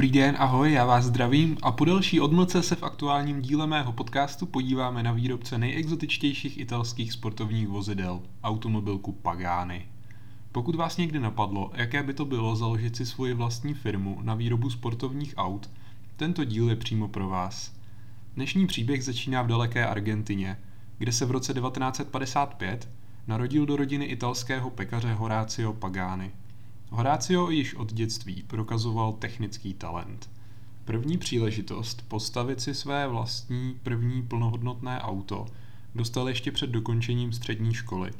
Dobrý 0.00 0.10
den, 0.10 0.36
ahoj, 0.38 0.72
já 0.72 0.84
vás 0.84 1.04
zdravím 1.04 1.56
a 1.62 1.72
po 1.72 1.84
delší 1.84 2.20
odmlce 2.20 2.62
se 2.62 2.76
v 2.76 2.82
aktuálním 2.82 3.42
díle 3.42 3.66
mého 3.66 3.92
podcastu 3.92 4.46
podíváme 4.46 5.02
na 5.02 5.12
výrobce 5.12 5.58
nejexotičtějších 5.58 6.58
italských 6.58 7.12
sportovních 7.12 7.68
vozidel, 7.68 8.20
automobilku 8.42 9.12
Pagani. 9.12 9.86
Pokud 10.52 10.74
vás 10.74 10.96
někdy 10.96 11.20
napadlo, 11.20 11.70
jaké 11.74 12.02
by 12.02 12.14
to 12.14 12.24
bylo 12.24 12.56
založit 12.56 12.96
si 12.96 13.06
svoji 13.06 13.34
vlastní 13.34 13.74
firmu 13.74 14.18
na 14.22 14.34
výrobu 14.34 14.70
sportovních 14.70 15.34
aut, 15.36 15.70
tento 16.16 16.44
díl 16.44 16.68
je 16.68 16.76
přímo 16.76 17.08
pro 17.08 17.28
vás. 17.28 17.72
Dnešní 18.34 18.66
příběh 18.66 19.04
začíná 19.04 19.42
v 19.42 19.46
daleké 19.46 19.86
Argentině, 19.86 20.56
kde 20.98 21.12
se 21.12 21.26
v 21.26 21.30
roce 21.30 21.54
1955 21.54 22.88
narodil 23.26 23.66
do 23.66 23.76
rodiny 23.76 24.04
italského 24.04 24.70
pekaře 24.70 25.12
Horacio 25.12 25.72
Pagani. 25.72 26.30
Horácio 26.92 27.50
již 27.50 27.74
od 27.74 27.92
dětství 27.92 28.42
prokazoval 28.46 29.12
technický 29.12 29.74
talent. 29.74 30.30
První 30.84 31.18
příležitost 31.18 32.04
postavit 32.08 32.60
si 32.60 32.74
své 32.74 33.08
vlastní 33.08 33.76
první 33.82 34.22
plnohodnotné 34.22 35.00
auto 35.00 35.46
dostal 35.94 36.28
ještě 36.28 36.52
před 36.52 36.70
dokončením 36.70 37.32
střední 37.32 37.74
školy. 37.74 38.10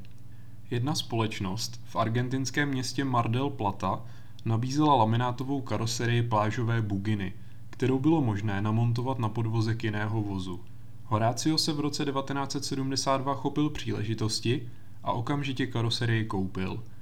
Jedna 0.71 0.95
společnost 0.95 1.81
v 1.85 1.97
argentinském 1.97 2.69
městě 2.69 3.05
Mar 3.05 3.31
del 3.31 3.51
Plata 3.51 4.03
nabízela 4.45 4.95
laminátovou 4.95 5.61
karoserii 5.61 6.23
plážové 6.23 6.83
buginy, 6.83 7.33
kterou 7.71 7.99
bylo 7.99 8.21
možné 8.21 8.63
namontovat 8.63 9.19
na 9.19 9.29
podvozek 9.29 9.85
jiného 9.85 10.23
vozu. 10.23 10.61
Horácio 11.05 11.59
se 11.59 11.73
v 11.73 11.81
roce 11.81 12.05
1972 12.05 13.35
chopil 13.35 13.71
příležitosti 13.71 14.69
a 15.03 15.13
okamžitě 15.13 15.67
karoserii 15.67 16.25
koupil– 16.25 16.83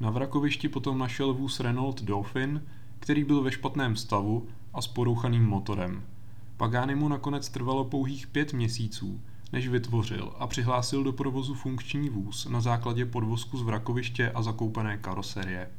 na 0.00 0.10
vrakovišti 0.10 0.68
potom 0.68 0.98
našel 0.98 1.34
vůz 1.34 1.60
Renault 1.60 2.02
Dauphine, 2.02 2.62
který 2.98 3.24
byl 3.24 3.42
ve 3.42 3.52
špatném 3.52 3.96
stavu 3.96 4.46
a 4.74 4.82
s 4.82 4.86
porouchaným 4.86 5.44
motorem. 5.44 6.02
Pagani 6.56 6.94
mu 6.94 7.08
nakonec 7.08 7.48
trvalo 7.48 7.84
pouhých 7.84 8.26
pět 8.26 8.52
měsíců, 8.52 9.20
než 9.52 9.68
vytvořil 9.68 10.32
a 10.38 10.46
přihlásil 10.46 11.04
do 11.04 11.12
provozu 11.12 11.54
funkční 11.54 12.08
vůz 12.08 12.46
na 12.46 12.60
základě 12.60 13.06
podvozku 13.06 13.58
z 13.58 13.62
vrakoviště 13.62 14.30
a 14.30 14.42
zakoupené 14.42 14.98
karoserie. 14.98 15.70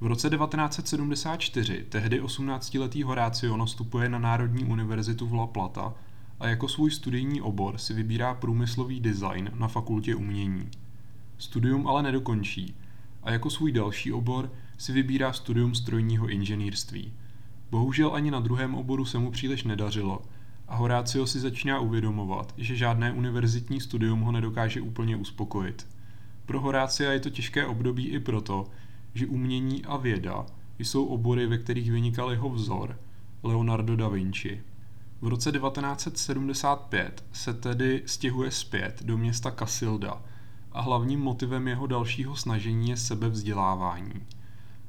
V 0.00 0.06
roce 0.06 0.30
1974 0.30 1.86
tehdy 1.88 2.22
18-letý 2.22 3.02
Horácio 3.02 3.56
nastupuje 3.56 4.08
na 4.08 4.18
Národní 4.18 4.64
univerzitu 4.64 5.26
v 5.26 5.34
La 5.34 5.46
Plata 5.46 5.94
a 6.40 6.46
jako 6.46 6.68
svůj 6.68 6.90
studijní 6.90 7.40
obor 7.40 7.78
si 7.78 7.94
vybírá 7.94 8.34
průmyslový 8.34 9.00
design 9.00 9.50
na 9.54 9.68
fakultě 9.68 10.14
umění. 10.14 10.70
Studium 11.38 11.86
ale 11.86 12.02
nedokončí 12.02 12.74
a 13.24 13.30
jako 13.30 13.50
svůj 13.50 13.72
další 13.72 14.12
obor 14.12 14.52
si 14.78 14.92
vybírá 14.92 15.32
studium 15.32 15.74
strojního 15.74 16.28
inženýrství. 16.28 17.12
Bohužel 17.70 18.14
ani 18.14 18.30
na 18.30 18.40
druhém 18.40 18.74
oboru 18.74 19.04
se 19.04 19.18
mu 19.18 19.30
příliš 19.30 19.64
nedařilo 19.64 20.22
a 20.68 20.76
Horácio 20.76 21.26
si 21.26 21.40
začíná 21.40 21.80
uvědomovat, 21.80 22.54
že 22.56 22.76
žádné 22.76 23.12
univerzitní 23.12 23.80
studium 23.80 24.20
ho 24.20 24.32
nedokáže 24.32 24.80
úplně 24.80 25.16
uspokojit. 25.16 25.86
Pro 26.46 26.60
Horácia 26.60 27.12
je 27.12 27.20
to 27.20 27.30
těžké 27.30 27.66
období 27.66 28.08
i 28.08 28.20
proto, 28.20 28.66
že 29.14 29.26
umění 29.26 29.84
a 29.84 29.96
věda 29.96 30.46
jsou 30.78 31.06
obory, 31.06 31.46
ve 31.46 31.58
kterých 31.58 31.90
vynikal 31.90 32.30
jeho 32.30 32.50
vzor, 32.50 32.98
Leonardo 33.42 33.96
da 33.96 34.08
Vinci. 34.08 34.60
V 35.20 35.28
roce 35.28 35.52
1975 35.52 37.24
se 37.32 37.54
tedy 37.54 38.02
stěhuje 38.06 38.50
zpět 38.50 39.02
do 39.02 39.16
města 39.18 39.50
Casilda, 39.50 40.22
a 40.74 40.80
hlavním 40.80 41.20
motivem 41.20 41.68
jeho 41.68 41.86
dalšího 41.86 42.36
snažení 42.36 42.88
je 42.88 42.96
sebevzdělávání. 42.96 44.12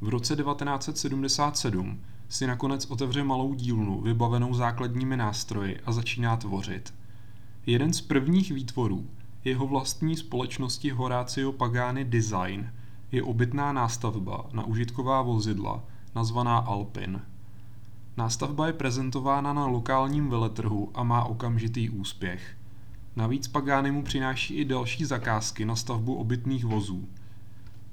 V 0.01 0.09
roce 0.09 0.35
1977 0.35 1.99
si 2.29 2.47
nakonec 2.47 2.85
otevře 2.85 3.23
malou 3.23 3.53
dílnu 3.53 4.01
vybavenou 4.01 4.53
základními 4.53 5.17
nástroji 5.17 5.79
a 5.85 5.91
začíná 5.91 6.37
tvořit. 6.37 6.93
Jeden 7.65 7.93
z 7.93 8.01
prvních 8.01 8.51
výtvorů 8.51 9.05
jeho 9.43 9.67
vlastní 9.67 10.17
společnosti 10.17 10.89
Horacio 10.89 11.51
Pagani 11.51 12.05
Design 12.05 12.69
je 13.11 13.23
obytná 13.23 13.73
nástavba 13.73 14.45
na 14.53 14.63
užitková 14.63 15.21
vozidla 15.21 15.83
nazvaná 16.15 16.57
Alpin. 16.57 17.21
Nástavba 18.17 18.67
je 18.67 18.73
prezentována 18.73 19.53
na 19.53 19.65
lokálním 19.65 20.29
veletrhu 20.29 20.91
a 20.93 21.03
má 21.03 21.23
okamžitý 21.23 21.89
úspěch– 21.89 22.57
Navíc 23.17 23.47
Pagani 23.47 23.91
mu 23.91 24.03
přináší 24.03 24.53
i 24.53 24.65
další 24.65 25.05
zakázky 25.05 25.65
na 25.65 25.75
stavbu 25.75 26.15
obytných 26.15 26.65
vozů. 26.65 27.07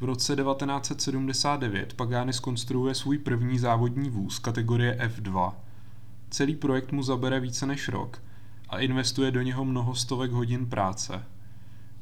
V 0.01 0.05
roce 0.05 0.37
1979 0.37 1.95
Pagani 1.95 2.33
skonstruuje 2.33 2.95
svůj 2.95 3.19
první 3.19 3.59
závodní 3.59 4.11
vůz 4.11 4.39
kategorie 4.39 4.99
F2. 5.01 5.53
Celý 6.31 6.57
projekt 6.57 6.93
mu 6.93 7.03
zabere 7.03 7.41
více 7.41 7.67
než 7.67 7.89
rok 7.89 8.23
a 8.69 8.79
investuje 8.79 9.31
do 9.31 9.43
něho 9.43 9.65
mnoho 9.65 9.95
stovek 9.95 10.31
hodin 10.31 10.67
práce. 10.67 11.25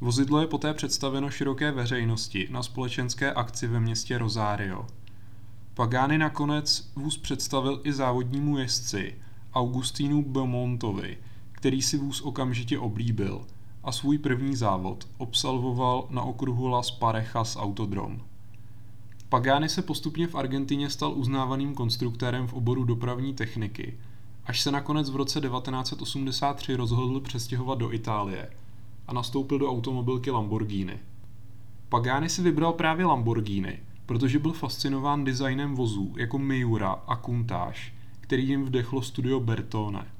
Vozidlo 0.00 0.40
je 0.40 0.46
poté 0.46 0.74
představeno 0.74 1.30
široké 1.30 1.72
veřejnosti 1.72 2.48
na 2.50 2.62
společenské 2.62 3.32
akci 3.32 3.66
ve 3.66 3.80
městě 3.80 4.18
Rosario. 4.18 4.86
Pagani 5.74 6.18
nakonec 6.18 6.92
vůz 6.96 7.18
představil 7.18 7.80
i 7.84 7.92
závodnímu 7.92 8.58
jezdci 8.58 9.14
Augustínu 9.54 10.22
Beaumontovi, 10.22 11.18
který 11.60 11.82
si 11.82 11.98
vůz 11.98 12.20
okamžitě 12.20 12.78
oblíbil 12.78 13.46
a 13.84 13.92
svůj 13.92 14.18
první 14.18 14.56
závod 14.56 15.08
obsalvoval 15.18 16.06
na 16.10 16.22
okruhu 16.22 16.66
Las 16.66 16.90
Parejas 16.90 17.56
Autodrom. 17.56 18.20
Pagani 19.28 19.68
se 19.68 19.82
postupně 19.82 20.26
v 20.26 20.34
Argentině 20.34 20.90
stal 20.90 21.12
uznávaným 21.12 21.74
konstruktérem 21.74 22.46
v 22.46 22.54
oboru 22.54 22.84
dopravní 22.84 23.34
techniky, 23.34 23.98
až 24.44 24.60
se 24.60 24.70
nakonec 24.70 25.10
v 25.10 25.16
roce 25.16 25.40
1983 25.40 26.74
rozhodl 26.74 27.20
přestěhovat 27.20 27.78
do 27.78 27.92
Itálie 27.92 28.50
a 29.06 29.12
nastoupil 29.12 29.58
do 29.58 29.70
automobilky 29.70 30.30
Lamborghini. 30.30 30.98
Pagani 31.88 32.28
si 32.28 32.42
vybral 32.42 32.72
právě 32.72 33.06
Lamborghini, 33.06 33.78
protože 34.06 34.38
byl 34.38 34.52
fascinován 34.52 35.24
designem 35.24 35.74
vozů 35.74 36.14
jako 36.16 36.38
Miura 36.38 36.90
a 36.90 37.16
Countach, 37.16 37.76
který 38.20 38.48
jim 38.48 38.64
vdechlo 38.64 39.02
studio 39.02 39.40
Bertone– 39.40 40.06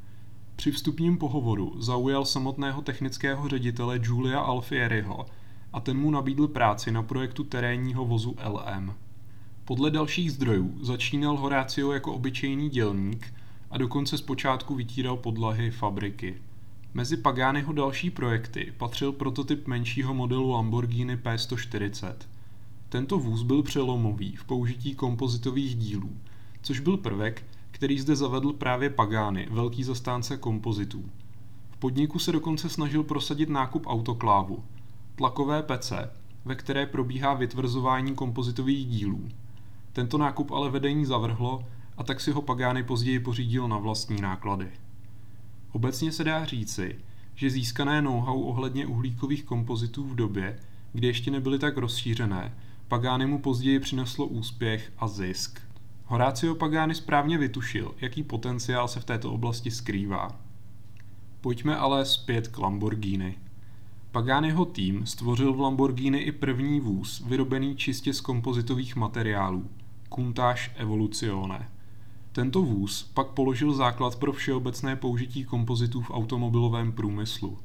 při 0.60 0.72
vstupním 0.72 1.18
pohovoru 1.18 1.72
zaujal 1.78 2.24
samotného 2.24 2.82
technického 2.82 3.48
ředitele 3.48 4.00
Julia 4.02 4.40
Alfieriho 4.40 5.26
a 5.72 5.80
ten 5.80 5.98
mu 5.98 6.10
nabídl 6.10 6.48
práci 6.48 6.92
na 6.92 7.02
projektu 7.02 7.44
terénního 7.44 8.04
vozu 8.04 8.36
LM. 8.48 8.94
Podle 9.64 9.90
dalších 9.90 10.32
zdrojů 10.32 10.78
začínal 10.84 11.36
Horácio 11.36 11.92
jako 11.92 12.12
obyčejný 12.12 12.68
dělník 12.68 13.34
a 13.70 13.78
dokonce 13.78 14.18
zpočátku 14.18 14.74
vytíral 14.74 15.16
podlahy 15.16 15.70
fabriky. 15.70 16.42
Mezi 16.94 17.16
Paganiho 17.16 17.72
další 17.72 18.10
projekty 18.10 18.72
patřil 18.76 19.12
prototyp 19.12 19.66
menšího 19.66 20.14
modelu 20.14 20.50
Lamborghini 20.50 21.16
P140. 21.16 22.14
Tento 22.88 23.18
vůz 23.18 23.42
byl 23.42 23.62
přelomový 23.62 24.36
v 24.36 24.44
použití 24.44 24.94
kompozitových 24.94 25.76
dílů, 25.76 26.10
což 26.62 26.80
byl 26.80 26.96
prvek, 26.96 27.42
který 27.80 28.00
zde 28.00 28.16
zavedl 28.16 28.52
právě 28.52 28.90
Pagani, 28.90 29.46
velký 29.50 29.84
zastánce 29.84 30.36
kompozitů. 30.36 31.04
V 31.70 31.76
podniku 31.76 32.18
se 32.18 32.32
dokonce 32.32 32.68
snažil 32.68 33.04
prosadit 33.04 33.48
nákup 33.48 33.86
autoklávu, 33.86 34.64
tlakové 35.16 35.62
pece, 35.62 36.10
ve 36.44 36.54
které 36.54 36.86
probíhá 36.86 37.34
vytvrzování 37.34 38.14
kompozitových 38.14 38.86
dílů. 38.86 39.28
Tento 39.92 40.18
nákup 40.18 40.50
ale 40.50 40.70
vedení 40.70 41.04
zavrhlo 41.04 41.64
a 41.96 42.04
tak 42.04 42.20
si 42.20 42.30
ho 42.30 42.42
Pagani 42.42 42.82
později 42.82 43.20
pořídil 43.20 43.68
na 43.68 43.78
vlastní 43.78 44.20
náklady. 44.20 44.68
Obecně 45.72 46.12
se 46.12 46.24
dá 46.24 46.44
říci, 46.44 46.98
že 47.34 47.50
získané 47.50 48.02
know-how 48.02 48.40
ohledně 48.40 48.86
uhlíkových 48.86 49.44
kompozitů 49.44 50.04
v 50.04 50.14
době, 50.14 50.58
kdy 50.92 51.06
ještě 51.06 51.30
nebyly 51.30 51.58
tak 51.58 51.76
rozšířené, 51.76 52.54
Pagani 52.88 53.26
mu 53.26 53.38
později 53.38 53.80
přineslo 53.80 54.26
úspěch 54.26 54.92
a 54.98 55.08
zisk. 55.08 55.69
Horácio 56.10 56.54
Pagani 56.54 56.94
správně 56.94 57.38
vytušil, 57.38 57.94
jaký 58.00 58.22
potenciál 58.22 58.88
se 58.88 59.00
v 59.00 59.04
této 59.04 59.32
oblasti 59.32 59.70
skrývá. 59.70 60.40
Pojďme 61.40 61.76
ale 61.76 62.04
zpět 62.04 62.48
k 62.48 62.58
Lamborghini. 62.58 63.38
Paganiho 64.10 64.64
tým 64.64 65.06
stvořil 65.06 65.52
v 65.52 65.60
Lamborghini 65.60 66.18
i 66.18 66.32
první 66.32 66.80
vůz, 66.80 67.22
vyrobený 67.26 67.76
čistě 67.76 68.14
z 68.14 68.20
kompozitových 68.20 68.96
materiálů, 68.96 69.70
Countach 70.14 70.78
Evoluzione. 70.78 71.68
Tento 72.32 72.62
vůz 72.62 73.02
pak 73.14 73.26
položil 73.26 73.72
základ 73.72 74.16
pro 74.16 74.32
všeobecné 74.32 74.96
použití 74.96 75.44
kompozitů 75.44 76.00
v 76.02 76.10
automobilovém 76.10 76.92
průmyslu. 76.92 77.58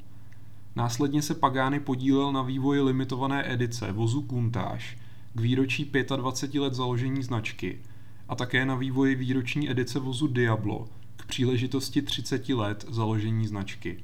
Následně 0.76 1.22
se 1.22 1.34
Pagani 1.34 1.80
podílel 1.80 2.32
na 2.32 2.42
vývoji 2.42 2.80
limitované 2.80 3.52
edice 3.52 3.92
vozu 3.92 4.26
Countach 4.30 4.82
k 5.34 5.40
výročí 5.40 5.92
25 6.16 6.60
let 6.60 6.74
založení 6.74 7.22
značky– 7.22 7.78
a 8.28 8.34
také 8.34 8.66
na 8.66 8.74
vývoji 8.74 9.14
výroční 9.14 9.70
edice 9.70 9.98
vozu 9.98 10.26
Diablo 10.26 10.86
k 11.16 11.26
příležitosti 11.26 12.02
30 12.02 12.48
let 12.48 12.84
založení 12.88 13.46
značky. 13.46 13.98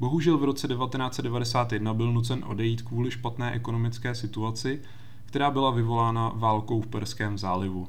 Bohužel 0.00 0.38
v 0.38 0.44
roce 0.44 0.68
1991 0.68 1.94
byl 1.94 2.12
nucen 2.12 2.44
odejít 2.46 2.82
kvůli 2.82 3.10
špatné 3.10 3.52
ekonomické 3.52 4.14
situaci, 4.14 4.82
která 5.24 5.50
byla 5.50 5.70
vyvolána 5.70 6.32
válkou 6.34 6.80
v 6.80 6.86
Perském 6.86 7.38
zálivu. 7.38 7.88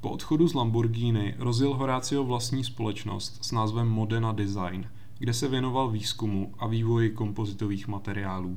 Po 0.00 0.10
odchodu 0.10 0.48
z 0.48 0.54
Lamborghini 0.54 1.34
rozjel 1.38 1.74
Horacio 1.74 2.24
vlastní 2.24 2.64
společnost 2.64 3.38
s 3.44 3.52
názvem 3.52 3.88
Modena 3.88 4.32
Design, 4.32 4.86
kde 5.18 5.34
se 5.34 5.48
věnoval 5.48 5.90
výzkumu 5.90 6.54
a 6.58 6.66
vývoji 6.66 7.10
kompozitových 7.10 7.88
materiálů. 7.88 8.56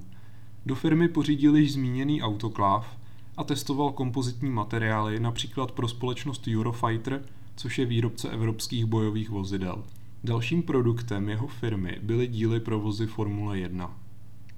Do 0.65 0.75
firmy 0.75 1.07
pořídil 1.07 1.56
již 1.56 1.74
zmíněný 1.74 2.21
autokláv 2.21 2.97
a 3.38 3.44
testoval 3.44 3.92
kompozitní 3.92 4.50
materiály 4.50 5.19
například 5.19 5.72
pro 5.72 5.88
společnost 5.88 6.48
Eurofighter, 6.48 7.22
což 7.56 7.80
je 7.80 7.86
výrobce 7.86 8.30
evropských 8.30 8.86
bojových 8.86 9.30
vozidel. 9.30 9.83
Dalším 10.24 10.63
produktem 10.63 11.30
jeho 11.30 11.48
firmy 11.48 12.00
byly 12.01 12.28
díly 12.28 12.60
pro 12.60 12.80
vozy 12.80 13.07
Formule 13.07 13.60
1. 13.60 13.98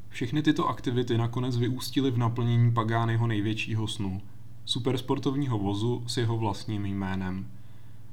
Všechny 0.10 0.42
tyto 0.42 0.68
aktivity 0.68 1.18
nakonec 1.18 1.58
vyústily 1.58 2.12
v 2.12 2.18
naplnění 2.18 2.72
Pagányho 2.72 3.28
největšího 3.28 3.88
snu– 3.88 4.22
supersportovního 4.66 5.60
vozu 5.60 6.04
s 6.08 6.18
jeho 6.18 6.38
vlastním 6.38 6.86
jménem. 6.86 7.48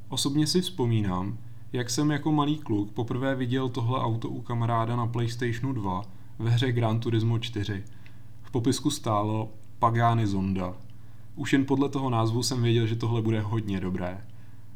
Osobně 0.08 0.46
si 0.46 0.60
vzpomínám, 0.60 1.38
jak 1.72 1.90
jsem 1.90 2.10
jako 2.10 2.32
malý 2.32 2.58
kluk 2.58 2.92
poprvé 2.92 3.34
viděl 3.34 3.68
tohle 3.68 4.00
auto 4.00 4.28
u 4.28 4.42
kamaráda 4.42 4.96
na 4.96 5.06
PlayStationu 5.06 5.72
2 5.72 6.02
ve 6.38 6.50
hře 6.50 6.72
Gran 6.72 7.00
Turismo 7.00 7.38
4. 7.38 7.84
V 8.42 8.50
popisku 8.50 8.90
stálo 8.90 9.48
Pagani 9.80 10.26
Zonda. 10.26 10.74
Už 11.36 11.52
jen 11.52 11.64
podle 11.64 11.88
toho 11.88 12.10
názvu 12.10 12.42
jsem 12.42 12.62
věděl, 12.62 12.86
že 12.86 12.96
tohle 12.96 13.22
bude 13.22 13.40
hodně 13.40 13.80
dobré. 13.80 14.24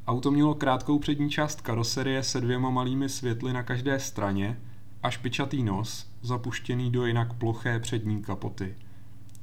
Auto 0.06 0.30
mělo 0.30 0.54
krátkou 0.54 0.98
přední 0.98 1.30
část 1.30 1.60
karoserie 1.60 2.22
se 2.22 2.40
dvěma 2.40 2.70
malými 2.70 3.08
světly 3.08 3.52
na 3.52 3.62
každé 3.62 4.00
straně 4.00 4.60
a 5.02 5.10
špičatý 5.10 5.62
nos, 5.62 6.10
zapuštěný 6.22 6.90
do 6.90 7.06
jinak 7.06 7.34
ploché 7.34 7.78
přední 7.80 8.22
kapoty. 8.22 8.74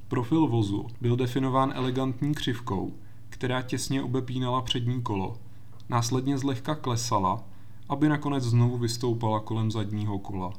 Profil 0.07 0.47
vozu 0.47 0.87
byl 1.01 1.15
definován 1.15 1.73
elegantní 1.75 2.33
křivkou, 2.33 2.93
která 3.29 3.61
těsně 3.61 4.03
obepínala 4.03 4.61
přední 4.61 5.01
kolo. 5.01 5.37
Následně 5.89 6.37
zlehka 6.37 6.75
klesala, 6.75 7.43
aby 7.89 8.09
nakonec 8.09 8.43
znovu 8.43 8.77
vystoupala 8.77 9.39
kolem 9.39 9.71
zadního 9.71 10.19
kola. 10.19 10.53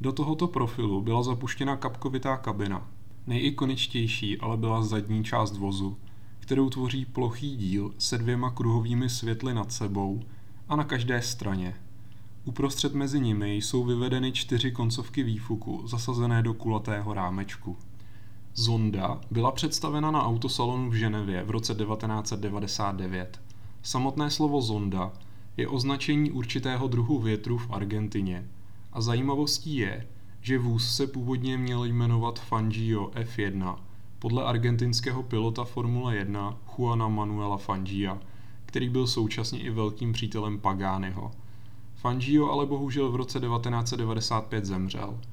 Do 0.00 0.12
tohoto 0.12 0.46
profilu 0.46 1.00
byla 1.00 1.22
zapuštěna 1.22 1.76
kapkovitá 1.76 2.36
kabina. 2.36 2.93
Nejikoničtější 3.26 4.38
ale 4.38 4.56
byla 4.56 4.82
zadní 4.82 5.24
část 5.24 5.56
vozu, 5.56 5.96
kterou 6.40 6.70
tvoří 6.70 7.04
plochý 7.04 7.56
díl 7.56 7.94
se 7.98 8.18
dvěma 8.18 8.50
kruhovými 8.50 9.08
světly 9.08 9.54
nad 9.54 9.72
sebou 9.72 10.22
a 10.68 10.76
na 10.76 10.84
každé 10.84 11.22
straně. 11.22 11.74
Uprostřed 12.44 12.94
mezi 12.94 13.20
nimi 13.20 13.54
jsou 13.54 13.84
vyvedeny 13.84 14.32
čtyři 14.32 14.72
koncovky 14.72 15.22
výfuku 15.22 15.82
zasazené 15.86 16.42
do 16.42 16.54
kulatého 16.54 17.14
rámečku. 17.14 17.76
Zonda 18.54 19.20
byla 19.30 19.52
představena 19.52 20.10
na 20.10 20.22
autosalonu 20.22 20.90
v 20.90 20.94
Ženevě 20.94 21.44
v 21.44 21.50
roce 21.50 21.74
1999. 21.74 23.40
Samotné 23.82 24.30
slovo 24.30 24.62
zonda 24.62 25.12
je 25.56 25.68
označení 25.68 26.30
určitého 26.30 26.88
druhu 26.88 27.18
větru 27.18 27.58
v 27.58 27.70
Argentině 27.70 28.48
a 28.92 29.00
zajímavostí 29.00 29.76
je, 29.76 30.06
že 30.44 30.58
vůz 30.58 30.96
se 30.96 31.06
původně 31.06 31.58
měl 31.58 31.84
jmenovat 31.84 32.40
Fangio 32.40 33.06
F1 33.06 33.76
podle 34.18 34.44
argentinského 34.44 35.22
pilota 35.22 35.64
Formule 35.64 36.16
1 36.16 36.58
Juana 36.66 37.08
Manuela 37.08 37.56
Fangia, 37.56 38.18
který 38.66 38.88
byl 38.88 39.06
současně 39.06 39.60
i 39.60 39.70
velkým 39.70 40.12
přítelem 40.12 40.58
Paganiho. 40.58 41.30
Fangio 41.94 42.50
ale 42.50 42.66
bohužel 42.66 43.10
v 43.10 43.16
roce 43.16 43.40
1995 43.40 44.64
zemřel– 44.64 45.18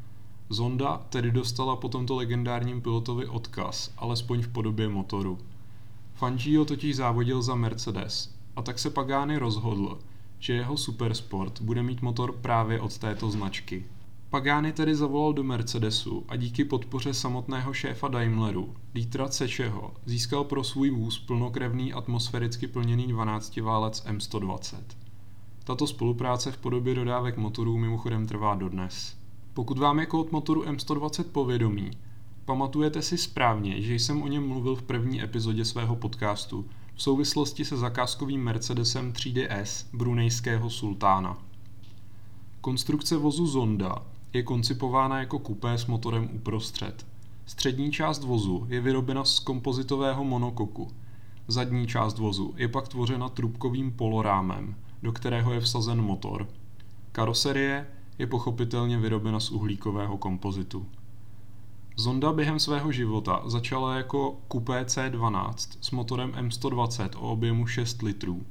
Zonda 0.51 0.97
tedy 1.09 1.31
dostala 1.31 1.75
po 1.75 1.89
tomto 1.89 2.15
legendárním 2.15 2.81
pilotovi 2.81 3.27
odkaz, 3.27 3.93
alespoň 3.97 4.41
v 4.41 4.47
podobě 4.47 4.89
motoru. 4.89 5.37
Fangio 6.13 6.65
totiž 6.65 6.95
závodil 6.95 7.41
za 7.41 7.55
Mercedes 7.55 8.35
a 8.55 8.61
tak 8.61 8.79
se 8.79 8.89
Pagani 8.89 9.37
rozhodl, 9.37 9.99
že 10.39 10.53
jeho 10.53 10.77
Supersport 10.77 11.61
bude 11.61 11.83
mít 11.83 12.01
motor 12.01 12.31
právě 12.31 12.81
od 12.81 12.97
této 12.97 13.31
značky. 13.31 13.85
Pagani 14.31 14.73
tedy 14.73 14.95
zavolal 14.95 15.33
do 15.33 15.43
Mercedesu 15.43 16.25
a 16.27 16.35
díky 16.35 16.65
podpoře 16.65 17.13
samotného 17.13 17.73
šéfa 17.73 18.07
Daimleru, 18.07 18.75
Dietra 18.93 19.27
Cečeho, 19.27 19.93
získal 20.05 20.43
pro 20.43 20.63
svůj 20.63 20.89
vůz 20.89 21.19
plnokrevný 21.19 21.93
atmosféricky 21.93 22.67
plněný 22.67 23.13
12-válec 23.13 24.05
M120. 24.15 24.77
Tato 25.63 25.87
spolupráce 25.87 26.51
v 26.51 26.57
podobě 26.57 26.95
dodávek 26.95 27.37
motorů 27.37 27.77
mimochodem 27.77 28.27
trvá 28.27 28.55
dodnes. 28.55 29.17
Pokud 29.53 29.77
vám 29.77 29.99
je 29.99 30.05
kód 30.05 30.31
motoru 30.31 30.63
M120 30.63 31.23
povědomí, 31.23 31.91
pamatujete 32.45 33.01
si 33.01 33.17
správně, 33.17 33.81
že 33.81 33.95
jsem 33.95 34.21
o 34.21 34.27
něm 34.27 34.47
mluvil 34.47 34.75
v 34.75 34.83
první 34.83 35.23
epizodě 35.23 35.65
svého 35.65 35.95
podcastu 35.95 36.65
v 36.95 37.01
souvislosti 37.01 37.65
se 37.65 37.77
zakázkovým 37.77 38.43
Mercedesem 38.43 39.13
3DS 39.13 39.85
brunejského 39.93 40.69
sultána. 40.69 41.37
Konstrukce 42.61 43.17
vozu 43.17 43.47
Zonda 43.47 44.10
je 44.33 44.43
koncipována 44.43 45.19
jako 45.19 45.39
kupé 45.39 45.77
s 45.77 45.85
motorem 45.85 46.29
uprostřed. 46.33 47.05
Střední 47.45 47.91
část 47.91 48.23
vozu 48.23 48.65
je 48.69 48.81
vyrobena 48.81 49.25
z 49.25 49.39
kompozitového 49.39 50.23
monokoku. 50.23 50.91
Zadní 51.47 51.87
část 51.87 52.17
vozu 52.17 52.53
je 52.57 52.67
pak 52.67 52.87
tvořena 52.87 53.29
trubkovým 53.29 53.91
polorámem, 53.91 54.75
do 55.03 55.11
kterého 55.11 55.53
je 55.53 55.59
vsazen 55.59 56.01
motor. 56.01 56.47
Karoserie 57.11 57.87
je 58.19 58.27
pochopitelně 58.27 58.97
vyrobena 58.97 59.39
z 59.39 59.51
uhlíkového 59.51 60.17
kompozitu. 60.17 60.85
Zonda 61.97 62.33
během 62.33 62.59
svého 62.59 62.91
života 62.91 63.41
začala 63.45 63.95
jako 63.95 64.37
Coupé 64.51 64.83
C12 64.83 65.53
s 65.81 65.91
motorem 65.91 66.31
M120 66.31 67.09
o 67.15 67.31
objemu 67.31 67.67
6 67.67 68.01
litrů. 68.01 68.41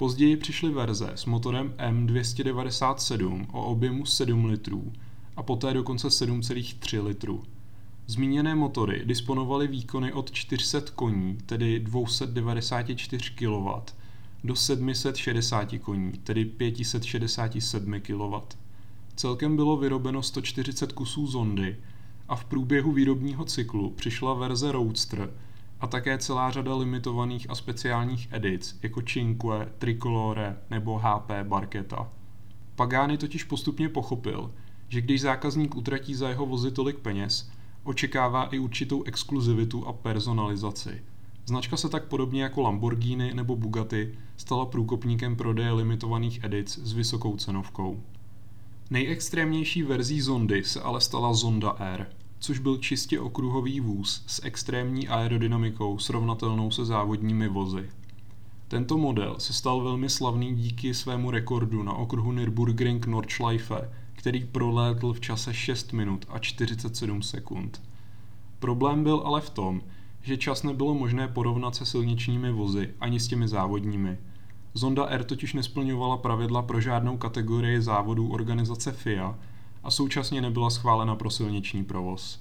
Později 0.00 0.36
přišly 0.36 0.70
verze 0.70 1.10
s 1.14 1.26
motorem 1.26 1.74
M297 1.78 3.46
o 3.52 3.64
objemu 3.64 4.06
7 4.06 4.44
litrů 4.44 4.92
a 5.36 5.42
poté 5.42 5.74
dokonce 5.74 6.08
7,3 6.08 7.04
litru. 7.04 7.42
Zmíněné 8.06 8.54
motory 8.54 9.02
disponovaly 9.04 9.68
výkony 9.68 10.12
od 10.12 10.30
400 10.30 10.80
koní, 10.94 11.38
tedy 11.46 11.80
294 11.80 13.30
kW, 13.30 13.68
do 14.44 14.56
760 14.56 15.68
koní, 15.80 16.12
tedy 16.12 16.44
567 16.44 18.00
kW. 18.00 18.34
Celkem 19.16 19.56
bylo 19.56 19.76
vyrobeno 19.76 20.22
140 20.22 20.92
kusů 20.92 21.26
zondy 21.26 21.76
a 22.28 22.36
v 22.36 22.44
průběhu 22.44 22.92
výrobního 22.92 23.44
cyklu 23.44 23.90
přišla 23.90 24.34
verze 24.34 24.72
Roadster 24.72 25.30
a 25.80 25.86
také 25.86 26.18
celá 26.18 26.50
řada 26.50 26.74
limitovaných 26.74 27.50
a 27.50 27.54
speciálních 27.54 28.28
edic 28.30 28.78
jako 28.82 29.02
Cinque, 29.02 29.68
Tricolore 29.78 30.56
nebo 30.70 30.98
HP 30.98 31.30
Barketa. 31.42 32.08
Pagani 32.76 33.18
totiž 33.18 33.44
postupně 33.44 33.88
pochopil, 33.88 34.52
že 34.88 35.00
když 35.00 35.20
zákazník 35.20 35.76
utratí 35.76 36.14
za 36.14 36.28
jeho 36.28 36.46
vozy 36.46 36.70
tolik 36.70 36.98
peněz, 36.98 37.50
očekává 37.84 38.44
i 38.44 38.58
určitou 38.58 39.02
exkluzivitu 39.02 39.86
a 39.86 39.92
personalizaci. 39.92 41.02
Značka 41.46 41.76
se 41.76 41.88
tak 41.88 42.04
podobně 42.04 42.42
jako 42.42 42.62
Lamborghini 42.62 43.34
nebo 43.34 43.56
Bugatti 43.56 44.14
stala 44.36 44.66
průkopníkem 44.66 45.36
prodeje 45.36 45.72
limitovaných 45.72 46.44
edic 46.44 46.78
s 46.78 46.92
vysokou 46.92 47.36
cenovkou. 47.36 48.02
Nejextrémnější 48.90 49.82
verzí 49.82 50.20
zondy 50.20 50.64
se 50.64 50.80
ale 50.80 51.00
stala 51.00 51.34
Zonda 51.34 51.70
Air, 51.70 52.06
což 52.40 52.58
byl 52.58 52.78
čistě 52.78 53.20
okruhový 53.20 53.80
vůz 53.80 54.22
s 54.26 54.44
extrémní 54.44 55.08
aerodynamikou 55.08 55.98
srovnatelnou 55.98 56.70
se 56.70 56.84
závodními 56.84 57.48
vozy. 57.48 57.90
Tento 58.68 58.98
model 58.98 59.34
se 59.38 59.52
stal 59.52 59.80
velmi 59.80 60.10
slavný 60.10 60.54
díky 60.54 60.94
svému 60.94 61.30
rekordu 61.30 61.82
na 61.82 61.92
okruhu 61.92 62.32
Nürburgring 62.32 63.06
Nordschleife, 63.06 63.90
který 64.12 64.44
prolétl 64.44 65.12
v 65.12 65.20
čase 65.20 65.54
6 65.54 65.92
minut 65.92 66.26
a 66.28 66.38
47 66.38 67.22
sekund. 67.22 67.82
Problém 68.58 69.04
byl 69.04 69.22
ale 69.24 69.40
v 69.40 69.50
tom, 69.50 69.82
že 70.22 70.36
čas 70.36 70.62
nebylo 70.62 70.94
možné 70.94 71.28
porovnat 71.28 71.74
se 71.74 71.86
silničními 71.86 72.52
vozy 72.52 72.94
ani 73.00 73.20
s 73.20 73.28
těmi 73.28 73.48
závodními– 73.48 74.18
Zonda 74.74 75.06
R 75.06 75.24
totiž 75.24 75.54
nesplňovala 75.54 76.16
pravidla 76.16 76.62
pro 76.62 76.80
žádnou 76.80 77.16
kategorii 77.16 77.82
závodů 77.82 78.28
organizace 78.32 78.92
FIA 78.92 79.38
a 79.84 79.90
současně 79.90 80.40
nebyla 80.40 80.70
schválena 80.70 81.16
pro 81.16 81.30
silniční 81.30 81.84
provoz. 81.84 82.40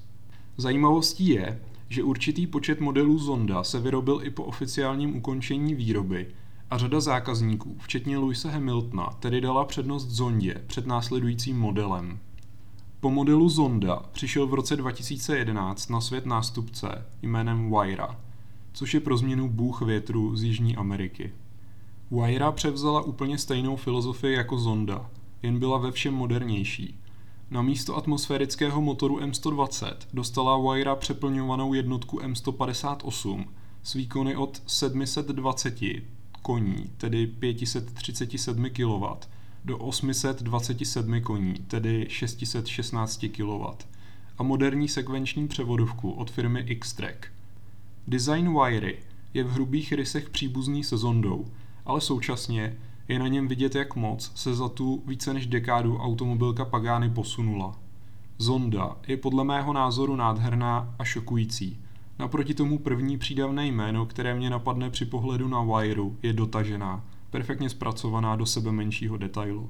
Zajímavostí 0.57 1.27
je, 1.27 1.61
že 1.89 2.03
určitý 2.03 2.47
počet 2.47 2.79
modelů 2.79 3.17
Zonda 3.17 3.63
se 3.63 3.79
vyrobil 3.79 4.19
i 4.23 4.29
po 4.29 4.43
oficiálním 4.43 5.15
ukončení 5.15 5.75
výroby 5.75 6.27
a 6.69 6.77
řada 6.77 6.99
zákazníků, 6.99 7.75
včetně 7.79 8.17
Louise 8.17 8.51
Hamiltona, 8.51 9.05
tedy 9.19 9.41
dala 9.41 9.65
přednost 9.65 10.07
Zondě 10.07 10.55
před 10.67 10.87
následujícím 10.87 11.59
modelem. 11.59 12.19
Po 12.99 13.09
modelu 13.09 13.49
Zonda 13.49 14.03
přišel 14.11 14.47
v 14.47 14.53
roce 14.53 14.75
2011 14.75 15.89
na 15.89 16.01
svět 16.01 16.25
nástupce 16.25 17.05
jménem 17.21 17.69
Waira, 17.69 18.19
což 18.73 18.93
je 18.93 18.99
pro 18.99 19.17
změnu 19.17 19.49
bůh 19.49 19.81
větru 19.81 20.35
z 20.35 20.43
Jižní 20.43 20.75
Ameriky. 20.75 21.31
Waira 22.11 22.51
převzala 22.51 23.01
úplně 23.01 23.37
stejnou 23.37 23.75
filozofii 23.75 24.35
jako 24.35 24.57
Zonda, 24.57 25.09
jen 25.43 25.59
byla 25.59 25.77
ve 25.77 25.91
všem 25.91 26.13
modernější. 26.13 26.99
Na 27.51 27.61
místo 27.61 27.97
atmosférického 27.97 28.81
motoru 28.81 29.17
M120 29.17 29.93
dostala 30.13 30.57
Waira 30.57 30.95
přeplňovanou 30.95 31.73
jednotku 31.73 32.19
M158 32.19 33.45
s 33.83 33.93
výkony 33.93 34.35
od 34.35 34.61
720 34.67 35.79
koní, 36.41 36.89
tedy 36.97 37.27
537 37.27 38.69
kW, 38.69 39.05
do 39.65 39.77
827 39.77 41.21
koní, 41.21 41.53
tedy 41.53 42.05
616 42.09 43.25
kW 43.37 43.65
a 44.37 44.43
moderní 44.43 44.87
sekvenční 44.87 45.47
převodovku 45.47 46.11
od 46.11 46.31
firmy 46.31 46.75
Xtrack. 46.79 47.27
Design 48.07 48.59
Wiry 48.63 48.99
je 49.33 49.43
v 49.43 49.51
hrubých 49.51 49.91
rysech 49.91 50.29
příbuzný 50.29 50.83
se 50.83 50.97
Zondou, 50.97 51.45
ale 51.85 52.01
současně 52.01 52.77
je 53.09 53.19
na 53.19 53.27
něm 53.27 53.47
vidět, 53.47 53.75
jak 53.75 53.95
moc 53.95 54.31
se 54.35 54.55
za 54.55 54.69
tu 54.69 55.03
více 55.07 55.33
než 55.33 55.47
dekádu 55.47 55.97
automobilka 55.97 56.65
Pagani 56.65 57.09
posunula. 57.09 57.75
Zonda 58.37 58.97
je 59.07 59.17
podle 59.17 59.43
mého 59.43 59.73
názoru 59.73 60.15
nádherná 60.15 60.95
a 60.99 61.03
šokující. 61.03 61.79
Naproti 62.19 62.53
tomu 62.53 62.79
první 62.79 63.17
přídavné 63.17 63.67
jméno, 63.67 64.05
které 64.05 64.35
mě 64.35 64.49
napadne 64.49 64.89
při 64.89 65.05
pohledu 65.05 65.47
na 65.47 65.63
Wiru, 65.63 66.17
je 66.23 66.33
dotažená, 66.33 67.05
perfektně 67.29 67.69
zpracovaná 67.69 68.35
do 68.35 68.45
sebe 68.45 68.71
menšího 68.71 69.17
detailu. 69.17 69.69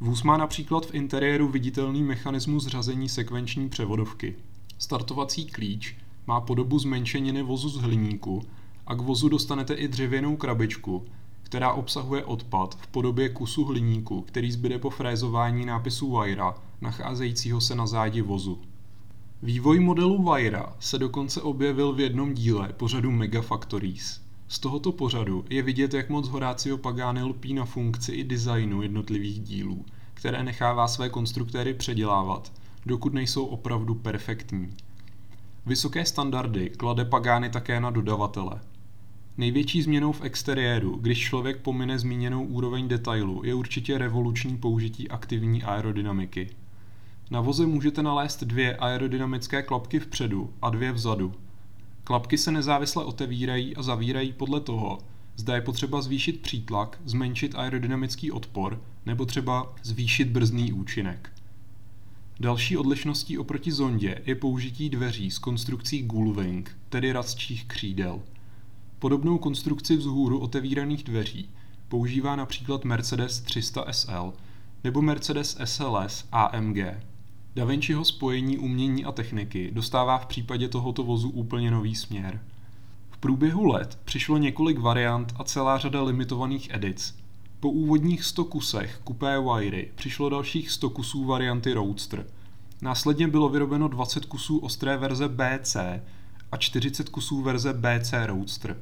Vůz 0.00 0.22
má 0.22 0.36
například 0.36 0.86
v 0.86 0.94
interiéru 0.94 1.48
viditelný 1.48 2.02
mechanismus 2.02 2.66
řazení 2.66 3.08
sekvenční 3.08 3.68
převodovky. 3.68 4.34
Startovací 4.78 5.46
klíč 5.46 5.96
má 6.26 6.40
podobu 6.40 6.78
zmenšeniny 6.78 7.42
vozu 7.42 7.68
z 7.68 7.76
hliníku 7.76 8.42
a 8.86 8.94
k 8.94 9.00
vozu 9.00 9.28
dostanete 9.28 9.74
i 9.74 9.88
dřevěnou 9.88 10.36
krabičku, 10.36 11.04
která 11.48 11.72
obsahuje 11.72 12.24
odpad 12.24 12.78
v 12.80 12.86
podobě 12.86 13.28
kusu 13.28 13.64
hliníku, 13.64 14.22
který 14.22 14.52
zbyde 14.52 14.78
po 14.78 14.90
frézování 14.90 15.66
nápisu 15.66 16.10
Vajra, 16.10 16.54
nacházejícího 16.80 17.60
se 17.60 17.74
na 17.74 17.86
zádi 17.86 18.20
vozu. 18.20 18.58
Vývoj 19.42 19.80
modelu 19.80 20.22
Vajra 20.22 20.76
se 20.80 20.98
dokonce 20.98 21.42
objevil 21.42 21.92
v 21.92 22.00
jednom 22.00 22.34
díle 22.34 22.68
pořadu 22.68 23.10
Megafactories. 23.10 24.20
Z 24.48 24.58
tohoto 24.58 24.92
pořadu 24.92 25.44
je 25.50 25.62
vidět, 25.62 25.94
jak 25.94 26.10
moc 26.10 26.28
Horácio 26.28 26.78
Pagani 26.78 27.22
lpí 27.22 27.54
na 27.54 27.64
funkci 27.64 28.12
i 28.12 28.24
designu 28.24 28.82
jednotlivých 28.82 29.40
dílů, 29.40 29.84
které 30.14 30.42
nechává 30.42 30.88
své 30.88 31.08
konstruktéry 31.08 31.74
předělávat, 31.74 32.52
dokud 32.86 33.14
nejsou 33.14 33.46
opravdu 33.46 33.94
perfektní. 33.94 34.76
Vysoké 35.66 36.04
standardy 36.04 36.70
klade 36.70 37.04
Pagani 37.04 37.50
také 37.50 37.80
na 37.80 37.90
dodavatele. 37.90 38.60
Největší 39.38 39.82
změnou 39.82 40.12
v 40.12 40.22
exteriéru, 40.22 40.96
když 40.96 41.18
člověk 41.18 41.60
pomine 41.60 41.98
zmíněnou 41.98 42.44
úroveň 42.44 42.88
detailu, 42.88 43.44
je 43.44 43.54
určitě 43.54 43.98
revoluční 43.98 44.56
použití 44.56 45.08
aktivní 45.08 45.62
aerodynamiky. 45.62 46.50
Na 47.30 47.40
voze 47.40 47.66
můžete 47.66 48.02
nalézt 48.02 48.44
dvě 48.44 48.76
aerodynamické 48.76 49.62
klapky 49.62 50.00
vpředu 50.00 50.50
a 50.62 50.70
dvě 50.70 50.92
vzadu. 50.92 51.34
Klapky 52.04 52.38
se 52.38 52.52
nezávisle 52.52 53.04
otevírají 53.04 53.76
a 53.76 53.82
zavírají 53.82 54.32
podle 54.32 54.60
toho, 54.60 54.98
zda 55.36 55.54
je 55.54 55.60
potřeba 55.60 56.02
zvýšit 56.02 56.40
přítlak, 56.40 57.00
zmenšit 57.04 57.54
aerodynamický 57.54 58.32
odpor 58.32 58.82
nebo 59.06 59.24
třeba 59.24 59.74
zvýšit 59.82 60.28
brzdný 60.28 60.72
účinek. 60.72 61.32
Další 62.40 62.76
odlišností 62.76 63.38
oproti 63.38 63.72
zondě 63.72 64.22
je 64.26 64.34
použití 64.34 64.90
dveří 64.90 65.30
s 65.30 65.38
konstrukcí 65.38 66.02
gullwing, 66.02 66.76
tedy 66.88 67.12
radčích 67.12 67.64
křídel. 67.64 68.20
Podobnou 68.98 69.38
konstrukci 69.38 69.96
vzhůru 69.96 70.38
otevíraných 70.38 71.04
dveří 71.04 71.50
používá 71.88 72.36
například 72.36 72.84
Mercedes 72.84 73.40
300 73.40 73.84
SL 73.92 74.32
nebo 74.84 75.02
Mercedes 75.02 75.58
SLS 75.64 76.24
AMG. 76.32 76.78
Da 77.54 77.64
Vinciho 77.64 78.04
spojení 78.04 78.58
umění 78.58 79.04
a 79.04 79.12
techniky 79.12 79.70
dostává 79.72 80.18
v 80.18 80.26
případě 80.26 80.68
tohoto 80.68 81.02
vozu 81.02 81.30
úplně 81.30 81.70
nový 81.70 81.94
směr. 81.94 82.40
V 83.10 83.18
průběhu 83.18 83.64
let 83.64 83.98
přišlo 84.04 84.38
několik 84.38 84.78
variant 84.78 85.34
a 85.36 85.44
celá 85.44 85.78
řada 85.78 86.02
limitovaných 86.02 86.68
edic. 86.70 87.18
Po 87.60 87.70
úvodních 87.70 88.24
100 88.24 88.44
kusech 88.44 89.00
Coupé 89.08 89.40
Wiry 89.40 89.90
přišlo 89.94 90.28
dalších 90.28 90.70
100 90.70 90.90
kusů 90.90 91.24
varianty 91.24 91.72
Roadster. 91.72 92.26
Následně 92.82 93.28
bylo 93.28 93.48
vyrobeno 93.48 93.88
20 93.88 94.26
kusů 94.26 94.58
ostré 94.58 94.96
verze 94.96 95.28
BC 95.28 95.76
a 96.52 96.56
40 96.56 97.08
kusů 97.08 97.42
verze 97.42 97.72
BC 97.72 98.14
Roadster. 98.26 98.76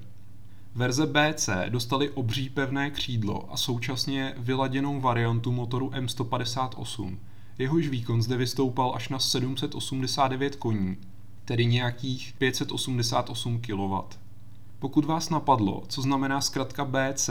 Verze 0.74 1.06
BC 1.06 1.48
dostali 1.68 2.10
obří 2.10 2.50
pevné 2.50 2.90
křídlo 2.90 3.52
a 3.52 3.56
současně 3.56 4.34
vyladěnou 4.38 5.00
variantu 5.00 5.52
motoru 5.52 5.90
M158. 5.90 7.16
Jehož 7.58 7.88
výkon 7.88 8.22
zde 8.22 8.36
vystoupal 8.36 8.92
až 8.94 9.08
na 9.08 9.18
789 9.18 10.56
koní, 10.56 10.96
tedy 11.44 11.66
nějakých 11.66 12.34
588 12.38 13.60
kW. 13.60 14.16
Pokud 14.78 15.04
vás 15.04 15.30
napadlo, 15.30 15.82
co 15.88 16.02
znamená 16.02 16.40
zkratka 16.40 16.84
BC, 16.84 17.30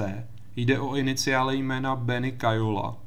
jde 0.56 0.80
o 0.80 0.96
iniciály 0.96 1.58
jména 1.58 1.96
Benny 1.96 2.32
Kajola. 2.32 2.98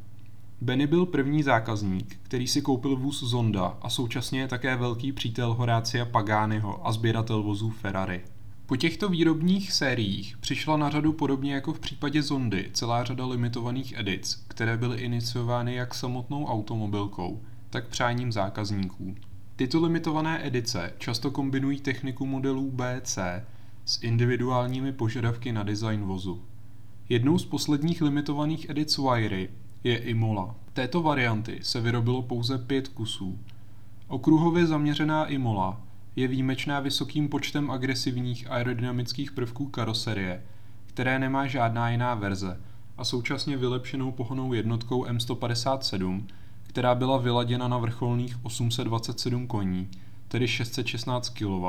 Benny 0.61 0.87
byl 0.87 1.07
první 1.07 1.43
zákazník, 1.43 2.19
který 2.23 2.47
si 2.47 2.63
koupil 2.63 2.97
vůz 2.97 3.23
Zonda 3.23 3.79
a 3.83 3.91
současně 3.91 4.41
je 4.41 4.49
také 4.49 4.77
velký 4.77 5.13
přítel 5.13 5.55
Horácia 5.55 6.05
Paganiho 6.05 6.87
a 6.87 6.93
sběratel 6.93 7.43
vozů 7.43 7.71
Ferrari. 7.71 8.25
Po 8.67 8.77
těchto 8.77 9.09
výrobních 9.09 9.73
sériích 9.73 10.37
přišla 10.39 10.77
na 10.77 10.91
řadu 10.91 11.13
podobně 11.13 11.55
jako 11.55 11.73
v 11.73 11.81
případě 11.81 12.23
Zondy 12.23 12.71
celá 12.73 13.05
řada 13.05 13.27
limitovaných 13.27 13.95
edic, 13.97 14.45
které 14.49 14.77
byly 14.77 15.01
iniciovány 15.01 15.75
jak 15.75 15.95
samotnou 15.95 16.47
automobilkou, 16.47 17.43
tak 17.71 17.89
přáním 17.89 18.33
zákazníků. 18.33 19.15
Tyto 19.57 19.81
limitované 19.81 20.47
edice 20.47 20.93
často 20.99 21.31
kombinují 21.31 21.81
techniku 21.81 22.27
modelů 22.27 22.71
BC 22.71 23.19
s 23.85 24.03
individuálními 24.03 24.93
požadavky 24.93 25.53
na 25.53 25.63
design 25.63 26.05
vozu. 26.05 26.43
Jednou 27.09 27.39
z 27.39 27.45
posledních 27.45 28.03
limitovaných 28.03 28.71
edic 28.71 28.99
Wiry 28.99 29.49
je 29.85 29.99
Imola. 29.99 30.55
Této 30.73 31.03
varianty 31.03 31.59
se 31.63 31.81
vyrobilo 31.81 32.23
pouze 32.23 32.59
pět 32.59 32.89
kusů. 32.89 33.39
Okruhově 34.09 34.67
zaměřená 34.67 35.27
Imola 35.27 35.81
je 36.17 36.29
výjimečná 36.29 36.81
vysokým 36.81 37.29
počtem 37.29 37.71
agresivních 37.71 38.51
aerodynamických 38.51 39.33
prvků 39.33 39.67
karoserie, 39.67 40.43
které 40.87 41.19
nemá 41.19 41.47
žádná 41.47 41.91
jiná 41.91 42.15
verze, 42.15 42.61
a 42.99 43.05
současně 43.05 43.57
vylepšenou 43.57 44.13
pohonou 44.13 44.53
jednotkou 44.53 45.05
M157, 45.05 46.25
která 46.63 46.95
byla 46.95 47.19
vyladěna 47.19 47.69
na 47.69 47.79
vrcholných 47.79 48.45
827 48.45 49.47
koní, 49.47 49.89
tedy 50.29 50.49
616 50.49 51.29
kW, 51.29 51.65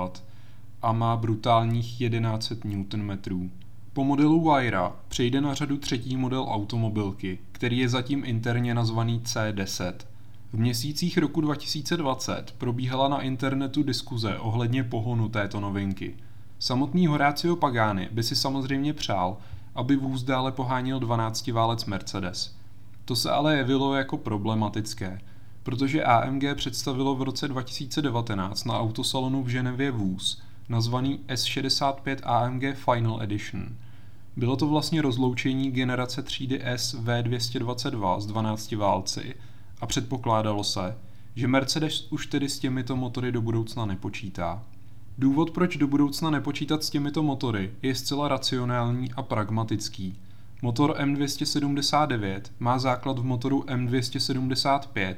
a 0.81 0.91
má 0.91 1.17
brutálních 1.17 1.97
1100 1.97 2.97
Nm. 2.97 3.51
Po 3.99 4.03
modelu 4.03 4.51
Wyra 4.51 4.95
přejde 5.07 5.41
na 5.41 5.53
řadu 5.53 5.77
třetí 5.77 6.17
model 6.17 6.45
automobilky, 6.49 7.39
který 7.51 7.77
je 7.77 7.89
zatím 7.89 8.23
interně 8.25 8.73
nazvaný 8.73 9.19
C10. 9.19 9.93
V 10.53 10.59
měsících 10.59 11.17
roku 11.17 11.41
2020 11.41 12.55
probíhala 12.57 13.07
na 13.07 13.21
internetu 13.21 13.83
diskuze 13.83 14.37
ohledně 14.37 14.83
pohonu 14.83 15.29
této 15.29 15.59
novinky. 15.59 16.15
Samotný 16.59 17.07
Horácio 17.07 17.55
Pagani 17.55 18.09
by 18.11 18.23
si 18.23 18.35
samozřejmě 18.35 18.93
přál, 18.93 19.37
aby 19.75 19.95
vůz 19.95 20.23
dále 20.23 20.51
pohánil 20.51 20.99
12 20.99 21.47
válec 21.47 21.85
Mercedes. 21.85 22.55
To 23.05 23.15
se 23.15 23.31
ale 23.31 23.57
jevilo 23.57 23.95
jako 23.95 24.17
problematické, 24.17 25.21
protože 25.63 26.03
AMG 26.03 26.43
představilo 26.55 27.15
v 27.15 27.21
roce 27.21 27.47
2019 27.47 28.65
na 28.65 28.79
autosalonu 28.79 29.43
v 29.43 29.47
Ženevě 29.47 29.91
vůz, 29.91 30.41
nazvaný 30.69 31.19
S65 31.27 32.17
AMG 32.23 32.63
Final 32.75 33.23
Edition. 33.23 33.75
Bylo 34.39 34.55
to 34.55 34.67
vlastně 34.67 35.01
rozloučení 35.01 35.71
generace 35.71 36.23
třídy 36.23 36.61
S 36.63 36.95
V222 37.03 38.19
z 38.19 38.25
12 38.25 38.71
válci, 38.71 39.35
a 39.81 39.85
předpokládalo 39.85 40.63
se, 40.63 40.97
že 41.35 41.47
Mercedes 41.47 42.07
už 42.11 42.27
tedy 42.27 42.49
s 42.49 42.59
těmito 42.59 42.95
motory 42.95 43.31
do 43.31 43.41
budoucna 43.41 43.85
nepočítá. 43.85 44.63
Důvod, 45.17 45.51
proč 45.51 45.77
do 45.77 45.87
budoucna 45.87 46.29
nepočítat 46.29 46.83
s 46.83 46.89
těmito 46.89 47.23
motory, 47.23 47.71
je 47.81 47.95
zcela 47.95 48.27
racionální 48.27 49.11
a 49.11 49.21
pragmatický. 49.21 50.19
Motor 50.61 50.95
M279 50.99 52.41
má 52.59 52.79
základ 52.79 53.19
v 53.19 53.23
motoru 53.23 53.61
M275 53.61 55.15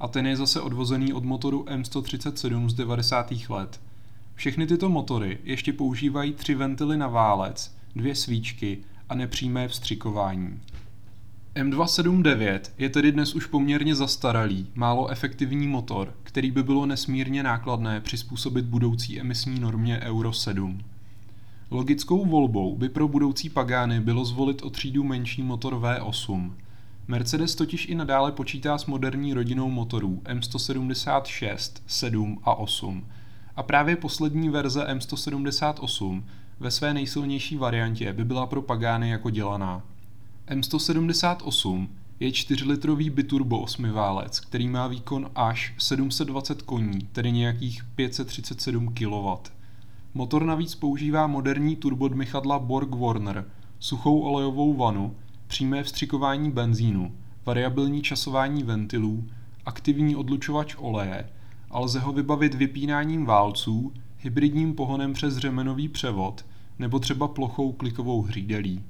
a 0.00 0.08
ten 0.08 0.26
je 0.26 0.36
zase 0.36 0.60
odvozený 0.60 1.12
od 1.12 1.24
motoru 1.24 1.64
M137 1.64 2.68
z 2.68 2.74
90. 2.74 3.32
let. 3.48 3.80
Všechny 4.34 4.66
tyto 4.66 4.88
motory 4.88 5.38
ještě 5.44 5.72
používají 5.72 6.32
tři 6.32 6.54
ventily 6.54 6.96
na 6.96 7.08
válec, 7.08 7.81
dvě 7.96 8.14
svíčky 8.14 8.78
a 9.08 9.14
nepřímé 9.14 9.68
vstřikování. 9.68 10.60
M279 11.54 12.60
je 12.78 12.88
tedy 12.88 13.12
dnes 13.12 13.34
už 13.34 13.46
poměrně 13.46 13.94
zastaralý, 13.94 14.66
málo 14.74 15.08
efektivní 15.08 15.68
motor, 15.68 16.14
který 16.22 16.50
by 16.50 16.62
bylo 16.62 16.86
nesmírně 16.86 17.42
nákladné 17.42 18.00
přizpůsobit 18.00 18.64
budoucí 18.64 19.20
emisní 19.20 19.60
normě 19.60 20.00
Euro 20.00 20.32
7. 20.32 20.80
Logickou 21.70 22.26
volbou 22.26 22.76
by 22.76 22.88
pro 22.88 23.08
budoucí 23.08 23.50
Pagány 23.50 24.00
bylo 24.00 24.24
zvolit 24.24 24.62
o 24.62 24.70
třídu 24.70 25.04
menší 25.04 25.42
motor 25.42 25.74
V8. 25.74 26.52
Mercedes 27.08 27.54
totiž 27.54 27.88
i 27.88 27.94
nadále 27.94 28.32
počítá 28.32 28.78
s 28.78 28.86
moderní 28.86 29.34
rodinou 29.34 29.70
motorů 29.70 30.22
M176, 30.24 31.82
7 31.86 32.38
a 32.42 32.54
8. 32.54 33.06
A 33.56 33.62
právě 33.62 33.96
poslední 33.96 34.48
verze 34.48 34.84
M178 34.84 36.22
ve 36.62 36.70
své 36.70 36.94
nejsilnější 36.94 37.56
variantě 37.56 38.12
by 38.12 38.24
byla 38.24 38.46
pro 38.46 38.62
Pagány 38.62 39.10
jako 39.10 39.30
dělaná. 39.30 39.82
M178 40.48 41.88
je 42.20 42.30
4-litrový 42.30 43.10
biturbo 43.10 43.60
osmiválec, 43.60 44.40
který 44.40 44.68
má 44.68 44.86
výkon 44.86 45.30
až 45.34 45.74
720 45.78 46.62
koní, 46.62 46.98
tedy 47.12 47.32
nějakých 47.32 47.84
537 47.84 48.94
kW. 48.94 49.50
Motor 50.14 50.44
navíc 50.44 50.74
používá 50.74 51.26
moderní 51.26 51.76
turbodmychadla 51.76 52.58
Borg 52.58 52.94
Warner, 52.94 53.44
suchou 53.78 54.20
olejovou 54.20 54.74
vanu, 54.74 55.16
přímé 55.46 55.82
vstřikování 55.82 56.50
benzínu, 56.50 57.12
variabilní 57.46 58.02
časování 58.02 58.62
ventilů, 58.62 59.24
aktivní 59.66 60.16
odlučovač 60.16 60.74
oleje 60.78 61.28
a 61.70 61.80
lze 61.80 62.00
ho 62.00 62.12
vybavit 62.12 62.54
vypínáním 62.54 63.26
válců, 63.26 63.92
hybridním 64.18 64.74
pohonem 64.74 65.12
přes 65.12 65.36
řemenový 65.36 65.88
převod 65.88 66.44
nebo 66.78 66.98
třeba 66.98 67.28
plochou 67.28 67.72
klikovou 67.72 68.22
hřídelí. 68.22 68.82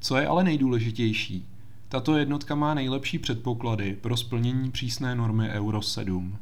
Co 0.00 0.16
je 0.16 0.26
ale 0.26 0.44
nejdůležitější, 0.44 1.46
tato 1.88 2.16
jednotka 2.16 2.54
má 2.54 2.74
nejlepší 2.74 3.18
předpoklady 3.18 3.96
pro 4.00 4.16
splnění 4.16 4.70
přísné 4.70 5.14
normy 5.14 5.48
Euro 5.48 5.82
7. 5.82 6.38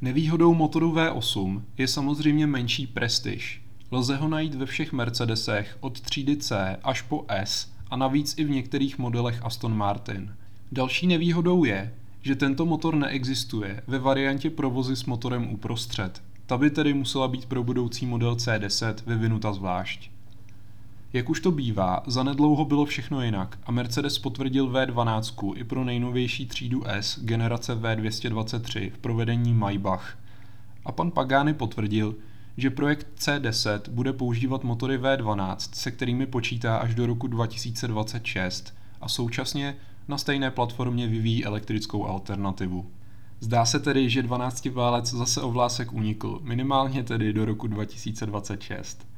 Nevýhodou 0.00 0.54
motoru 0.54 0.92
V8 0.92 1.62
je 1.78 1.88
samozřejmě 1.88 2.46
menší 2.46 2.86
prestiž. 2.86 3.62
Lze 3.90 4.16
ho 4.16 4.28
najít 4.28 4.54
ve 4.54 4.66
všech 4.66 4.92
Mercedesech 4.92 5.78
od 5.80 6.00
třídy 6.00 6.36
C 6.36 6.76
až 6.82 7.02
po 7.02 7.24
S 7.28 7.72
a 7.90 7.96
navíc 7.96 8.34
i 8.38 8.44
v 8.44 8.50
některých 8.50 8.98
modelech 8.98 9.42
Aston 9.42 9.76
Martin. 9.76 10.36
Další 10.72 11.06
nevýhodou 11.06 11.64
je, 11.64 11.94
že 12.22 12.34
tento 12.34 12.66
motor 12.66 12.94
neexistuje 12.94 13.82
ve 13.86 13.98
variantě 13.98 14.50
provozy 14.50 14.96
s 14.96 15.04
motorem 15.04 15.50
uprostřed. 15.50 16.22
Ta 16.46 16.58
by 16.58 16.70
tedy 16.70 16.94
musela 16.94 17.28
být 17.28 17.46
pro 17.46 17.64
budoucí 17.64 18.06
model 18.06 18.34
C10 18.34 18.94
vyvinuta 19.06 19.52
zvlášť. 19.52 20.10
Jak 21.12 21.30
už 21.30 21.40
to 21.40 21.50
bývá, 21.50 22.02
zanedlouho 22.06 22.64
bylo 22.64 22.84
všechno 22.84 23.22
jinak 23.22 23.58
a 23.64 23.72
Mercedes 23.72 24.18
potvrdil 24.18 24.70
V12 24.70 25.52
i 25.56 25.64
pro 25.64 25.84
nejnovější 25.84 26.46
třídu 26.46 26.82
S 26.86 27.18
generace 27.24 27.74
V223 27.74 28.90
v 28.90 28.98
provedení 28.98 29.52
Maybach. 29.52 30.18
A 30.84 30.92
pan 30.92 31.10
Pagani 31.10 31.54
potvrdil, 31.54 32.14
že 32.56 32.70
projekt 32.70 33.06
C10 33.18 33.80
bude 33.90 34.12
používat 34.12 34.64
motory 34.64 34.98
V12, 34.98 35.56
se 35.72 35.90
kterými 35.90 36.26
počítá 36.26 36.76
až 36.76 36.94
do 36.94 37.06
roku 37.06 37.26
2026 37.26 38.74
a 39.00 39.08
současně 39.08 39.76
na 40.08 40.18
stejné 40.18 40.50
platformě 40.50 41.06
vyvíjí 41.06 41.44
elektrickou 41.44 42.06
alternativu. 42.06 42.86
Zdá 43.44 43.64
se 43.64 43.80
tedy, 43.80 44.10
že 44.10 44.22
12 44.22 44.66
válec 44.66 45.10
zase 45.10 45.42
o 45.42 45.50
vlásek 45.50 45.92
unikl, 45.92 46.40
minimálně 46.42 47.04
tedy 47.04 47.32
do 47.32 47.44
roku 47.44 47.66
2026. 47.66 49.08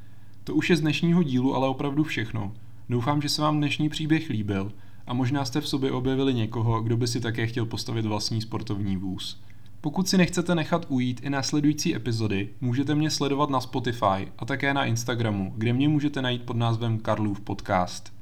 To 0.43 0.55
už 0.55 0.69
je 0.69 0.75
z 0.75 0.81
dnešního 0.81 1.23
dílu 1.23 1.55
ale 1.55 1.67
opravdu 1.67 2.03
všechno. 2.03 2.53
Doufám, 2.89 3.21
že 3.21 3.29
se 3.29 3.41
vám 3.41 3.57
dnešní 3.57 3.89
příběh 3.89 4.29
líbil 4.29 4.71
a 5.07 5.13
možná 5.13 5.45
jste 5.45 5.61
v 5.61 5.67
sobě 5.67 5.91
objevili 5.91 6.33
někoho, 6.33 6.81
kdo 6.81 6.97
by 6.97 7.07
si 7.07 7.19
také 7.19 7.47
chtěl 7.47 7.65
postavit 7.65 8.05
vlastní 8.05 8.41
sportovní 8.41 8.97
vůz. 8.97 9.41
Pokud 9.81 10.07
si 10.07 10.17
nechcete 10.17 10.55
nechat 10.55 10.85
ujít 10.89 11.19
i 11.23 11.29
následující 11.29 11.95
epizody, 11.95 12.49
můžete 12.61 12.95
mě 12.95 13.09
sledovat 13.09 13.49
na 13.49 13.61
Spotify 13.61 14.31
a 14.37 14.45
také 14.45 14.73
na 14.73 14.85
Instagramu, 14.85 15.53
kde 15.57 15.73
mě 15.73 15.89
můžete 15.89 16.21
najít 16.21 16.43
pod 16.43 16.57
názvem 16.57 16.99
Karlův 16.99 17.41
podcast. 17.41 18.13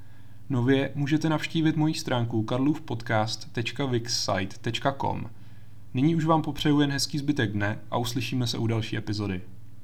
Nově 0.50 0.92
můžete 0.96 1.30
navštívit 1.30 1.76
moji 1.76 1.94
stránku 1.94 2.44
karlovpodcast.wixsite.com. 2.44 5.26
Nyní 5.96 6.16
už 6.16 6.26
vám 6.26 6.42
popřeju 6.42 6.80
jen 6.80 6.92
hezký 6.92 7.18
zbytek 7.18 7.52
dne 7.52 7.80
a 7.92 7.98
uslyšíme 7.98 8.48
se 8.48 8.58
u 8.58 8.68
další 8.68 8.98
epizody. 8.98 9.42